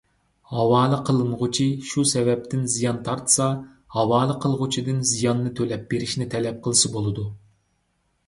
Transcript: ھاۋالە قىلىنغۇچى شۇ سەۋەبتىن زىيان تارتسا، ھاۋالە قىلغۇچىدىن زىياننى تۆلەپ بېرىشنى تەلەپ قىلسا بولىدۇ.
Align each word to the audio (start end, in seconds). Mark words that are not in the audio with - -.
ھاۋالە 0.51 0.97
قىلىنغۇچى 1.07 1.65
شۇ 1.89 2.05
سەۋەبتىن 2.11 2.63
زىيان 2.75 3.01
تارتسا، 3.09 3.49
ھاۋالە 3.97 4.37
قىلغۇچىدىن 4.45 5.03
زىياننى 5.11 5.51
تۆلەپ 5.59 5.83
بېرىشنى 5.93 6.27
تەلەپ 6.35 6.59
قىلسا 6.69 6.93
بولىدۇ. 6.97 7.27